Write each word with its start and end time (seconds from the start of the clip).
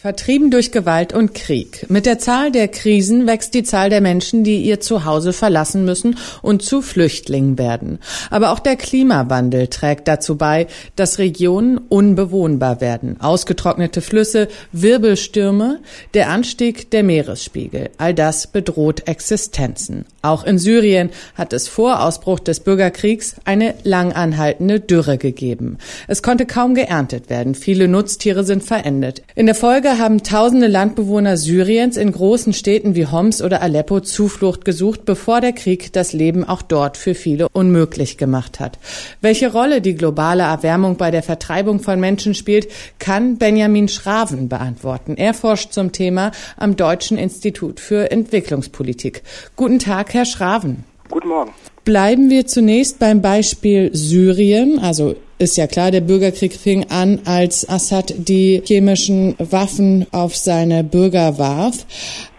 Vertrieben 0.00 0.52
durch 0.52 0.70
Gewalt 0.70 1.12
und 1.12 1.34
Krieg. 1.34 1.84
Mit 1.88 2.06
der 2.06 2.20
Zahl 2.20 2.52
der 2.52 2.68
Krisen 2.68 3.26
wächst 3.26 3.52
die 3.52 3.64
Zahl 3.64 3.90
der 3.90 4.00
Menschen, 4.00 4.44
die 4.44 4.62
ihr 4.62 4.78
Zuhause 4.78 5.32
verlassen 5.32 5.84
müssen 5.84 6.16
und 6.40 6.62
zu 6.62 6.82
Flüchtlingen 6.82 7.58
werden. 7.58 7.98
Aber 8.30 8.52
auch 8.52 8.60
der 8.60 8.76
Klimawandel 8.76 9.66
trägt 9.66 10.06
dazu 10.06 10.36
bei, 10.36 10.68
dass 10.94 11.18
Regionen 11.18 11.78
unbewohnbar 11.78 12.80
werden. 12.80 13.20
Ausgetrocknete 13.20 14.00
Flüsse, 14.00 14.46
Wirbelstürme, 14.70 15.80
der 16.14 16.30
Anstieg 16.30 16.92
der 16.92 17.02
Meeresspiegel. 17.02 17.90
All 17.98 18.14
das 18.14 18.46
bedroht 18.46 19.08
Existenzen. 19.08 20.04
Auch 20.22 20.44
in 20.44 20.58
Syrien 20.58 21.10
hat 21.34 21.52
es 21.52 21.66
vor 21.66 22.04
Ausbruch 22.04 22.38
des 22.38 22.60
Bürgerkriegs 22.60 23.34
eine 23.44 23.74
langanhaltende 23.82 24.78
Dürre 24.78 25.18
gegeben. 25.18 25.78
Es 26.06 26.22
konnte 26.22 26.46
kaum 26.46 26.76
geerntet 26.76 27.30
werden. 27.30 27.56
Viele 27.56 27.88
Nutztiere 27.88 28.44
sind 28.44 28.62
verendet. 28.62 29.22
In 29.34 29.46
der 29.46 29.56
Folge 29.56 29.87
Folge 29.88 30.02
haben 30.02 30.22
tausende 30.22 30.66
Landbewohner 30.66 31.38
Syriens 31.38 31.96
in 31.96 32.12
großen 32.12 32.52
Städten 32.52 32.94
wie 32.94 33.06
Homs 33.06 33.40
oder 33.40 33.62
Aleppo 33.62 34.00
Zuflucht 34.00 34.66
gesucht, 34.66 35.06
bevor 35.06 35.40
der 35.40 35.52
Krieg 35.52 35.94
das 35.94 36.12
Leben 36.12 36.44
auch 36.44 36.60
dort 36.60 36.98
für 36.98 37.14
viele 37.14 37.48
unmöglich 37.52 38.18
gemacht 38.18 38.60
hat. 38.60 38.78
Welche 39.22 39.50
Rolle 39.50 39.80
die 39.80 39.94
globale 39.94 40.42
Erwärmung 40.42 40.96
bei 40.96 41.10
der 41.10 41.22
Vertreibung 41.22 41.80
von 41.80 41.98
Menschen 42.00 42.34
spielt, 42.34 42.68
kann 42.98 43.38
Benjamin 43.38 43.88
Schraven 43.88 44.50
beantworten. 44.50 45.16
Er 45.16 45.32
forscht 45.32 45.72
zum 45.72 45.90
Thema 45.90 46.32
am 46.58 46.76
Deutschen 46.76 47.16
Institut 47.16 47.80
für 47.80 48.10
Entwicklungspolitik. 48.10 49.22
Guten 49.56 49.78
Tag, 49.78 50.12
Herr 50.12 50.26
Schraven. 50.26 50.84
Guten 51.08 51.28
Morgen. 51.28 51.52
Bleiben 51.84 52.28
wir 52.28 52.46
zunächst 52.46 52.98
beim 52.98 53.22
Beispiel 53.22 53.88
Syrien, 53.94 54.78
also 54.80 55.16
ist 55.38 55.56
ja 55.56 55.66
klar, 55.66 55.90
der 55.90 56.00
Bürgerkrieg 56.00 56.52
fing 56.52 56.86
an, 56.90 57.20
als 57.24 57.68
Assad 57.68 58.12
die 58.16 58.62
chemischen 58.64 59.36
Waffen 59.38 60.06
auf 60.12 60.36
seine 60.36 60.82
Bürger 60.82 61.38
warf. 61.38 61.86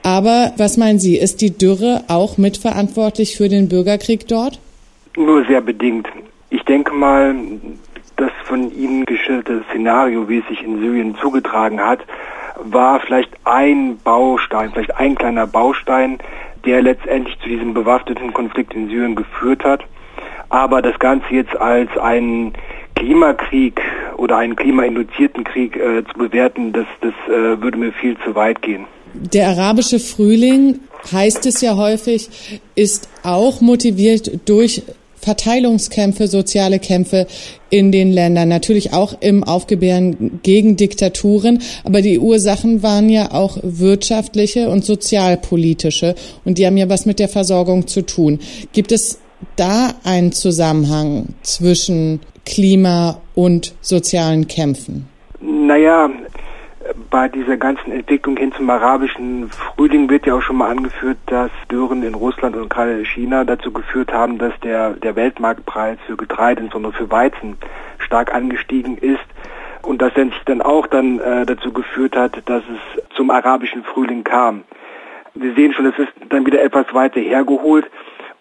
Aber 0.03 0.53
was 0.58 0.78
meinen 0.78 1.00
Sie, 1.00 1.17
ist 1.17 1.42
die 1.42 1.58
Dürre 1.58 2.03
auch 2.08 2.38
mitverantwortlich 2.38 3.38
für 3.38 3.50
den 3.50 3.70
Bürgerkrieg 3.70 4.27
dort? 4.27 4.59
Nur 5.16 5.45
sehr 5.45 5.61
bedingt. 5.61 6.08
Ich 6.50 6.64
denke 6.64 6.94
mal, 6.94 7.36
das 8.16 8.31
von 8.45 8.72
Ihnen 8.75 9.05
geschilderte 9.05 9.64
Szenario, 9.70 10.27
wie 10.27 10.39
es 10.39 10.47
sich 10.47 10.61
in 10.64 10.80
Syrien 10.80 11.16
zugetragen 11.22 11.80
hat, 11.80 12.00
war 12.64 13.00
vielleicht 13.00 13.31
ein 13.45 13.97
Baustein, 14.03 14.72
vielleicht 14.72 14.95
ein 14.97 15.16
kleiner 15.16 15.47
Baustein, 15.47 16.17
der 16.66 16.81
letztendlich 16.81 17.39
zu 17.39 17.47
diesem 17.47 17.73
bewaffneten 17.73 18.33
Konflikt 18.33 18.73
in 18.73 18.89
Syrien 18.89 19.16
geführt 19.16 19.64
hat. 19.64 19.83
Aber 20.50 20.81
das 20.81 20.97
Ganze 21.00 21.27
jetzt 21.30 21.55
als 21.55 21.95
einen 21.97 22.53
Klimakrieg 23.00 23.81
oder 24.17 24.38
einen 24.38 24.55
klimainduzierten 24.55 25.44
Krieg 25.44 25.75
äh, 25.75 26.03
zu 26.11 26.19
bewerten, 26.19 26.73
das, 26.73 26.86
das 27.02 27.14
äh, 27.28 27.61
würde 27.61 27.78
mir 27.78 27.92
viel 27.94 28.17
zu 28.25 28.36
weit 28.36 28.61
gehen. 28.61 28.86
Der 29.14 29.47
arabische 29.47 30.00
Frühling, 30.00 30.80
heißt 31.11 31.45
es 31.45 31.61
ja 31.61 31.75
häufig, 31.77 32.30
ist 32.75 33.09
auch 33.23 33.61
motiviert 33.61 34.47
durch 34.47 34.83
Verteilungskämpfe, 35.16 36.27
soziale 36.27 36.80
Kämpfe 36.80 37.27
in 37.70 37.92
den 37.92 38.11
Ländern, 38.11 38.47
natürlich 38.47 38.94
auch 38.94 39.16
im 39.22 39.44
Aufgebären 39.44 40.39
gegen 40.44 40.75
Diktaturen, 40.75 41.61
aber 41.83 42.02
die 42.02 42.20
Ursachen 42.20 42.83
waren 42.83 43.09
ja 43.09 43.31
auch 43.31 43.58
wirtschaftliche 43.61 44.70
und 44.70 44.86
sozialpolitische 44.86 46.16
und 46.45 46.58
die 46.58 46.66
haben 46.66 46.77
ja 46.77 46.89
was 46.89 47.05
mit 47.05 47.20
der 47.20 47.30
Versorgung 47.30 47.88
zu 47.88 48.05
tun. 48.05 48.39
Gibt 48.72 48.92
es 48.92 49.20
da 49.55 49.94
einen 50.03 50.31
Zusammenhang 50.31 51.27
zwischen 51.42 52.22
Klima 52.50 53.22
und 53.36 53.75
sozialen 53.81 54.47
Kämpfen? 54.47 55.08
Naja, 55.39 56.10
bei 57.10 57.27
dieser 57.27 57.58
ganzen 57.58 57.92
Entwicklung 57.92 58.37
hin 58.37 58.52
zum 58.58 58.70
arabischen 58.70 59.49
Frühling 59.49 60.10
wird 60.10 60.26
ja 60.26 60.33
auch 60.36 60.42
schon 60.42 60.58
mal 60.58 60.70
angeführt, 60.70 61.17
dass 61.27 61.52
Dürren 61.71 62.02
in 62.02 62.15
Russland 62.15 62.55
und 62.55 62.70
gerade 62.70 63.05
China 63.05 63.43
dazu 63.43 63.71
geführt 63.71 64.11
haben, 64.11 64.39
dass 64.39 64.54
der, 64.61 64.92
der 64.93 65.15
Weltmarktpreis 65.15 65.99
für 66.08 66.17
Getreide, 66.17 66.61
insbesondere 66.61 66.93
für 66.93 67.11
Weizen, 67.11 67.58
stark 67.99 68.33
angestiegen 68.33 68.98
ist. 68.98 69.20
Und 69.83 70.02
das 70.02 70.14
sich 70.14 70.33
dann 70.45 70.61
auch 70.61 70.87
dann 70.87 71.20
äh, 71.20 71.45
dazu 71.45 71.71
geführt 71.71 72.16
hat, 72.16 72.42
dass 72.45 72.64
es 72.64 73.16
zum 73.16 73.30
arabischen 73.30 73.83
Frühling 73.83 74.23
kam. 74.23 74.64
Wir 75.36 75.54
sehen 75.54 75.73
schon, 75.73 75.86
es 75.86 75.98
ist 75.98 76.11
dann 76.30 76.45
wieder 76.45 76.61
etwas 76.61 76.93
weiter 76.93 77.20
hergeholt. 77.20 77.86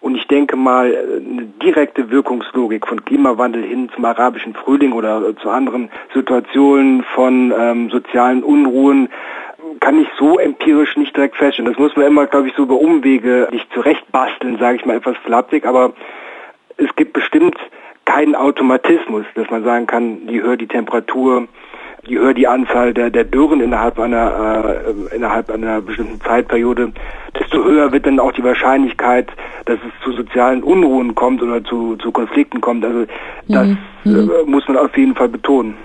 Und 0.01 0.15
ich 0.15 0.27
denke 0.27 0.55
mal, 0.55 0.85
eine 0.85 1.45
direkte 1.61 2.09
Wirkungslogik 2.09 2.87
von 2.87 3.03
Klimawandel 3.03 3.63
hin 3.63 3.89
zum 3.93 4.05
arabischen 4.05 4.53
Frühling 4.53 4.93
oder 4.93 5.35
zu 5.37 5.49
anderen 5.49 5.89
Situationen 6.13 7.03
von 7.15 7.53
ähm, 7.57 7.89
sozialen 7.89 8.43
Unruhen 8.43 9.09
kann 9.81 9.99
ich 9.99 10.07
so 10.17 10.39
empirisch 10.39 10.95
nicht 10.97 11.15
direkt 11.15 11.35
feststellen. 11.35 11.71
Das 11.71 11.79
muss 11.79 11.95
man 11.95 12.07
immer, 12.07 12.27
glaube 12.27 12.47
ich, 12.47 12.53
so 12.55 12.63
über 12.63 12.79
Umwege 12.79 13.47
nicht 13.51 13.71
zurechtbasteln, 13.73 14.57
sage 14.57 14.77
ich 14.77 14.85
mal 14.85 14.97
etwas 14.97 15.17
flapsig, 15.17 15.65
aber 15.65 15.93
es 16.77 16.95
gibt 16.95 17.13
bestimmt 17.13 17.57
keinen 18.05 18.35
Automatismus, 18.35 19.25
dass 19.35 19.49
man 19.49 19.63
sagen 19.63 19.85
kann, 19.85 20.27
je 20.27 20.41
höher 20.41 20.57
die 20.57 20.67
Temperatur, 20.67 21.47
je 22.07 22.17
höher 22.17 22.33
die 22.33 22.47
Anzahl 22.47 22.93
der, 22.93 23.09
der 23.09 23.23
Dürren 23.23 23.61
innerhalb 23.61 23.99
einer, 23.99 24.81
äh, 25.11 25.15
innerhalb 25.15 25.49
einer 25.49 25.81
bestimmten 25.81 26.19
Zeitperiode, 26.21 26.91
desto 27.39 27.63
höher 27.63 27.91
wird 27.91 28.05
dann 28.05 28.19
auch 28.19 28.31
die 28.31 28.43
Wahrscheinlichkeit, 28.43 29.27
dass 29.65 29.77
es 29.79 30.03
zu 30.03 30.13
sozialen 30.13 30.63
Unruhen 30.63 31.15
kommt 31.15 31.41
oder 31.41 31.63
zu, 31.63 31.95
zu 31.97 32.11
Konflikten 32.11 32.61
kommt. 32.61 32.85
Also 32.85 33.05
das 33.47 33.67
mhm. 33.67 33.77
äh, 34.05 34.09
mhm. 34.09 34.29
muss 34.51 34.67
man 34.67 34.77
auf 34.77 34.95
jeden 34.97 35.15
Fall 35.15 35.29
betonen. 35.29 35.75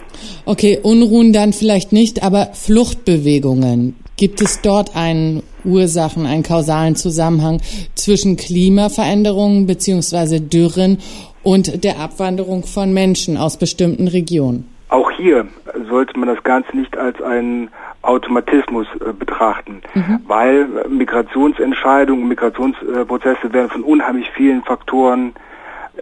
Okay, 0.44 0.78
Unruhen 0.82 1.32
dann 1.32 1.52
vielleicht 1.52 1.92
nicht, 1.92 2.22
aber 2.22 2.50
Fluchtbewegungen. 2.52 3.96
Gibt 4.16 4.40
es 4.40 4.60
dort 4.60 4.94
einen 4.94 5.42
Ursachen, 5.64 6.24
einen 6.24 6.44
kausalen 6.44 6.94
Zusammenhang 6.94 7.60
zwischen 7.96 8.36
Klimaveränderungen 8.36 9.66
beziehungsweise 9.66 10.40
Dürren 10.40 10.98
und 11.42 11.82
der 11.82 11.98
Abwanderung 11.98 12.62
von 12.62 12.94
Menschen 12.94 13.36
aus 13.36 13.56
bestimmten 13.56 14.06
Regionen? 14.06 14.73
Auch 14.94 15.10
hier 15.10 15.48
sollte 15.88 16.16
man 16.16 16.28
das 16.28 16.44
Ganze 16.44 16.76
nicht 16.76 16.96
als 16.96 17.20
einen 17.20 17.70
Automatismus 18.02 18.86
äh, 19.00 19.12
betrachten, 19.12 19.82
mhm. 19.92 20.20
weil 20.28 20.68
Migrationsentscheidungen, 20.88 22.28
Migrationsprozesse 22.28 23.52
werden 23.52 23.70
von 23.70 23.82
unheimlich 23.82 24.30
vielen 24.30 24.62
Faktoren 24.62 25.34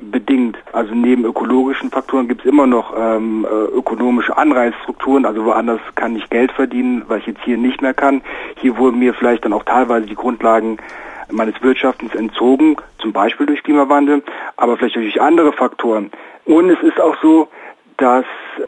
bedingt. 0.03 0.59
Also 0.75 0.95
neben 0.95 1.25
ökologischen 1.25 1.91
Faktoren 1.91 2.29
gibt 2.29 2.43
es 2.43 2.47
immer 2.47 2.67
noch 2.67 2.93
ähm, 2.95 3.47
äh, 3.51 3.79
ökonomische 3.79 4.37
Anreizstrukturen, 4.37 5.25
also 5.25 5.47
woanders 5.47 5.81
kann 5.95 6.15
ich 6.15 6.29
Geld 6.29 6.53
verdienen, 6.53 7.05
was 7.09 7.21
ich 7.21 7.29
jetzt 7.29 7.45
hier 7.45 7.57
nicht 7.57 7.81
mehr 7.81 7.95
kann. 7.95 8.21
Hier 8.57 8.77
wurden 8.77 8.99
mir 8.99 9.15
vielleicht 9.15 9.47
dann 9.47 9.55
auch 9.55 9.65
teilweise 9.65 10.05
die 10.05 10.15
Grundlagen 10.15 10.77
meines 11.31 11.55
Wirtschaftens 11.63 12.15
entzogen, 12.15 12.77
zum 12.99 13.15
Beispiel 13.15 13.47
durch 13.47 13.63
Klimawandel, 13.63 14.23
aber 14.59 14.77
vielleicht 14.77 14.97
durch 14.97 15.19
andere 15.19 15.55
Faktoren. 15.55 16.11
Und 16.45 16.69
es 16.69 16.83
ist 16.83 17.01
auch 17.01 17.17
so, 17.23 17.49
dass 18.03 18.25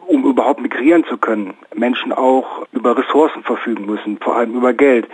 um 0.07 0.23
überhaupt 0.23 0.61
migrieren 0.61 1.03
zu 1.03 1.17
können, 1.17 1.55
Menschen 1.75 2.13
auch 2.13 2.65
über 2.71 2.97
Ressourcen 2.97 3.43
verfügen 3.43 3.85
müssen, 3.85 4.17
vor 4.21 4.37
allem 4.37 4.55
über 4.55 4.71
Geld. 4.71 5.07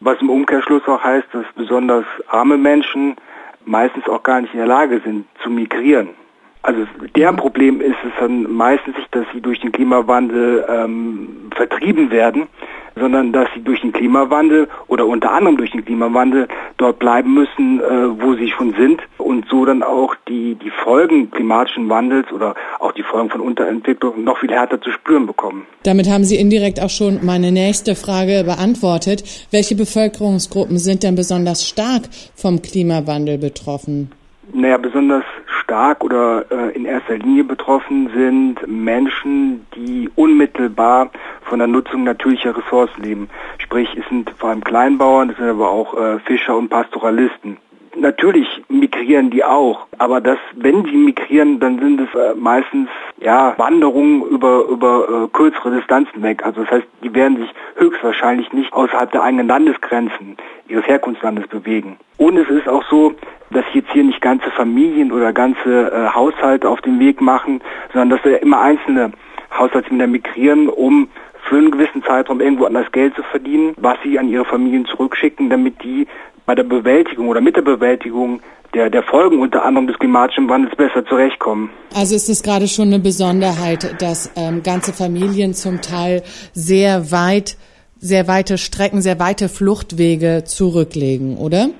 Was 0.00 0.20
im 0.20 0.30
Umkehrschluss 0.30 0.82
auch 0.88 1.02
heißt, 1.02 1.28
dass 1.32 1.44
besonders 1.54 2.04
arme 2.26 2.58
Menschen 2.58 3.14
meistens 3.64 4.08
auch 4.08 4.24
gar 4.24 4.40
nicht 4.40 4.52
in 4.52 4.58
der 4.58 4.66
Lage 4.66 5.00
sind 5.04 5.26
zu 5.44 5.50
migrieren. 5.50 6.08
Also 6.62 6.86
deren 7.14 7.36
mhm. 7.36 7.38
Problem 7.38 7.80
ist 7.80 7.96
es 8.04 8.10
dann 8.18 8.50
meistens 8.52 8.96
nicht, 8.96 9.14
dass 9.14 9.26
sie 9.32 9.40
durch 9.40 9.60
den 9.60 9.70
Klimawandel 9.70 10.66
ähm, 10.68 11.50
vertrieben 11.54 12.10
werden, 12.10 12.48
sondern 12.98 13.32
dass 13.32 13.48
sie 13.54 13.62
durch 13.62 13.80
den 13.80 13.92
Klimawandel 13.92 14.68
oder 14.86 15.06
unter 15.06 15.32
anderem 15.32 15.56
durch 15.56 15.70
den 15.70 15.84
Klimawandel 15.84 16.48
dort 16.76 16.98
bleiben 16.98 17.34
müssen, 17.34 17.80
äh, 17.80 18.20
wo 18.20 18.34
sie 18.34 18.50
schon 18.50 18.74
sind 18.78 19.00
und 19.18 19.46
so 19.48 19.64
dann 19.64 19.82
auch 19.82 20.14
die, 20.28 20.56
die 20.56 20.70
Folgen 20.70 21.30
klimatischen 21.30 21.88
Wandels 21.88 22.30
oder 22.32 22.54
auch 22.78 22.92
die 22.92 23.02
Folgen 23.02 23.30
von 23.30 23.40
Unterentwicklung 23.40 24.24
noch 24.24 24.38
viel 24.38 24.50
härter 24.50 24.80
zu 24.80 24.90
spüren 24.92 25.26
bekommen. 25.26 25.66
Damit 25.82 26.08
haben 26.08 26.24
Sie 26.24 26.36
indirekt 26.36 26.80
auch 26.80 26.90
schon 26.90 27.20
meine 27.24 27.52
nächste 27.52 27.94
Frage 27.94 28.44
beantwortet. 28.44 29.24
Welche 29.50 29.74
Bevölkerungsgruppen 29.74 30.78
sind 30.78 31.02
denn 31.02 31.14
besonders 31.14 31.66
stark 31.66 32.02
vom 32.34 32.62
Klimawandel 32.62 33.38
betroffen? 33.38 34.10
Naja, 34.52 34.78
besonders 34.78 35.24
stark 35.68 36.02
oder 36.02 36.46
äh, 36.50 36.74
in 36.74 36.86
erster 36.86 37.18
Linie 37.18 37.44
betroffen 37.44 38.10
sind 38.16 38.66
Menschen, 38.66 39.66
die 39.76 40.08
unmittelbar 40.16 41.10
von 41.42 41.58
der 41.58 41.68
Nutzung 41.68 42.04
natürlicher 42.04 42.56
Ressourcen 42.56 43.02
leben. 43.02 43.28
Sprich, 43.58 43.88
es 43.94 44.08
sind 44.08 44.30
vor 44.38 44.48
allem 44.48 44.64
Kleinbauern, 44.64 45.28
es 45.28 45.36
sind 45.36 45.46
aber 45.46 45.70
auch 45.70 45.94
äh, 45.94 46.20
Fischer 46.20 46.56
und 46.56 46.70
Pastoralisten. 46.70 47.58
Natürlich 47.96 48.46
migrieren 48.68 49.28
die 49.28 49.44
auch, 49.44 49.86
aber 49.98 50.22
das, 50.22 50.38
wenn 50.54 50.84
die 50.84 50.96
migrieren, 50.96 51.60
dann 51.60 51.78
sind 51.80 52.00
es 52.00 52.14
äh, 52.14 52.34
meistens 52.34 52.88
ja 53.20 53.52
Wanderungen 53.58 54.22
über 54.22 54.64
über 54.70 55.24
äh, 55.24 55.28
kürzere 55.36 55.76
Distanzen 55.76 56.22
weg. 56.22 56.46
Also 56.46 56.62
das 56.62 56.70
heißt, 56.70 56.86
die 57.02 57.14
werden 57.14 57.36
sich 57.36 57.50
höchstwahrscheinlich 57.76 58.52
nicht 58.54 58.72
außerhalb 58.72 59.10
der 59.12 59.22
eigenen 59.22 59.48
Landesgrenzen 59.48 60.38
ihres 60.66 60.86
Herkunftslandes 60.86 61.46
bewegen. 61.48 61.98
Und 62.16 62.38
es 62.38 62.48
ist 62.48 62.68
auch 62.68 62.84
so, 62.88 63.14
dass 63.50 63.64
jetzt 63.72 63.90
hier 63.92 64.04
nicht 64.04 64.20
ganze 64.20 64.50
Familien 64.50 65.12
oder 65.12 65.32
ganze 65.32 65.90
äh, 65.92 66.08
Haushalte 66.14 66.68
auf 66.68 66.80
den 66.80 66.98
Weg 67.00 67.20
machen, 67.20 67.60
sondern 67.92 68.10
dass 68.10 68.24
wir 68.24 68.42
immer 68.42 68.60
einzelne 68.60 69.12
Haushaltsmitglieder 69.56 70.06
migrieren, 70.06 70.68
um 70.68 71.08
für 71.48 71.56
einen 71.56 71.70
gewissen 71.70 72.02
Zeitraum 72.04 72.40
irgendwo 72.40 72.66
anders 72.66 72.90
Geld 72.92 73.14
zu 73.14 73.22
verdienen, 73.22 73.74
was 73.78 73.96
sie 74.02 74.18
an 74.18 74.28
ihre 74.28 74.44
Familien 74.44 74.84
zurückschicken, 74.86 75.48
damit 75.48 75.82
die 75.82 76.06
bei 76.44 76.54
der 76.54 76.64
Bewältigung 76.64 77.28
oder 77.28 77.40
mit 77.40 77.56
der 77.56 77.62
Bewältigung 77.62 78.40
der, 78.74 78.90
der 78.90 79.02
Folgen 79.02 79.40
unter 79.40 79.64
anderem 79.64 79.86
des 79.86 79.98
klimatischen 79.98 80.48
Wandels 80.48 80.76
besser 80.76 81.04
zurechtkommen. 81.06 81.70
Also 81.94 82.14
ist 82.14 82.28
es 82.28 82.42
gerade 82.42 82.68
schon 82.68 82.88
eine 82.88 82.98
Besonderheit, 82.98 84.00
dass 84.02 84.30
ähm, 84.36 84.62
ganze 84.62 84.92
Familien 84.92 85.54
zum 85.54 85.80
Teil 85.80 86.22
sehr 86.52 87.10
weit, 87.10 87.56
sehr 87.98 88.28
weite 88.28 88.58
Strecken, 88.58 89.00
sehr 89.00 89.18
weite 89.18 89.48
Fluchtwege 89.48 90.44
zurücklegen, 90.44 91.38
oder? 91.38 91.70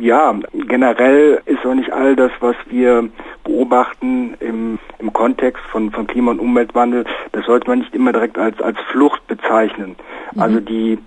Ja, 0.00 0.38
generell 0.74 1.40
ist 1.46 1.64
auch 1.64 1.74
nicht 1.74 1.92
all 1.92 2.16
das, 2.16 2.32
was 2.40 2.56
wir 2.66 3.08
beobachten 3.44 4.34
im, 4.40 4.80
im 4.98 5.12
Kontext 5.12 5.62
von, 5.70 5.92
von 5.92 6.08
Klima- 6.08 6.32
und 6.32 6.40
Umweltwandel, 6.40 7.04
das 7.30 7.46
sollte 7.46 7.68
man 7.68 7.78
nicht 7.78 7.94
immer 7.94 8.12
direkt 8.12 8.36
als, 8.36 8.60
als 8.60 8.76
Flucht 8.90 9.24
bezeichnen. 9.28 9.94
Mhm. 10.32 10.42
Also 10.42 10.58
die 10.58 10.98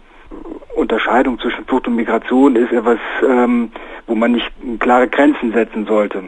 Unterscheidung 0.73 1.37
zwischen 1.39 1.65
Flucht 1.65 1.85
und 1.85 1.97
Migration 1.97 2.55
ist 2.55 2.71
etwas, 2.71 2.99
ähm, 3.27 3.69
wo 4.05 4.15
man 4.15 4.31
nicht 4.31 4.49
klare 4.79 5.09
Grenzen 5.09 5.51
setzen 5.51 5.85
sollte. 5.85 6.23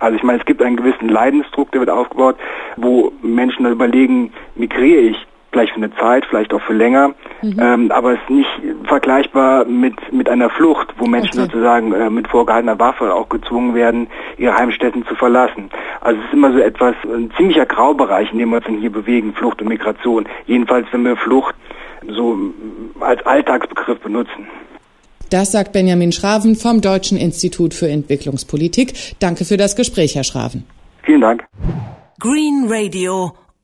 Also 0.00 0.16
ich 0.16 0.24
meine, 0.24 0.40
es 0.40 0.44
gibt 0.44 0.60
einen 0.60 0.76
gewissen 0.76 1.08
Leidensdruck, 1.08 1.70
der 1.70 1.82
wird 1.82 1.90
aufgebaut, 1.90 2.38
wo 2.76 3.12
Menschen 3.22 3.62
dann 3.62 3.72
überlegen, 3.72 4.32
migriere 4.56 5.00
ich 5.02 5.26
vielleicht 5.60 5.74
für 5.74 5.82
eine 5.82 5.94
Zeit, 5.96 6.24
vielleicht 6.26 6.54
auch 6.54 6.62
für 6.62 6.72
länger, 6.72 7.14
mhm. 7.42 7.56
ähm, 7.60 7.90
aber 7.90 8.14
es 8.14 8.18
ist 8.20 8.30
nicht 8.30 8.48
vergleichbar 8.84 9.64
mit, 9.64 9.94
mit 10.12 10.28
einer 10.28 10.50
Flucht, 10.50 10.88
wo 10.98 11.06
Menschen 11.06 11.40
okay. 11.40 11.50
sozusagen 11.50 11.92
äh, 11.92 12.10
mit 12.10 12.28
vorgehaltener 12.28 12.78
Waffe 12.78 13.12
auch 13.14 13.28
gezwungen 13.28 13.74
werden, 13.74 14.08
ihre 14.38 14.56
Heimstätten 14.56 15.04
zu 15.06 15.14
verlassen. 15.14 15.70
Also 16.00 16.20
es 16.20 16.26
ist 16.26 16.32
immer 16.32 16.52
so 16.52 16.58
etwas, 16.58 16.94
ein 17.04 17.30
ziemlicher 17.36 17.66
Graubereich, 17.66 18.32
in 18.32 18.38
dem 18.38 18.50
wir 18.50 18.56
uns 18.56 18.66
hier 18.80 18.90
bewegen, 18.90 19.34
Flucht 19.34 19.60
und 19.60 19.68
Migration. 19.68 20.26
Jedenfalls, 20.46 20.86
wenn 20.92 21.04
wir 21.04 21.16
Flucht 21.16 21.54
so 22.08 22.36
als 23.00 23.24
Alltagsbegriff 23.26 24.00
benutzen. 24.00 24.48
Das 25.28 25.52
sagt 25.52 25.72
Benjamin 25.72 26.10
Schraven 26.10 26.56
vom 26.56 26.80
Deutschen 26.80 27.16
Institut 27.16 27.74
für 27.74 27.88
Entwicklungspolitik. 27.88 28.94
Danke 29.20 29.44
für 29.44 29.56
das 29.56 29.76
Gespräch, 29.76 30.16
Herr 30.16 30.24
Schraven. 30.24 30.64
Vielen 31.02 31.20
Dank. 31.20 31.44
Green 32.18 32.66
Radio. 32.68 33.32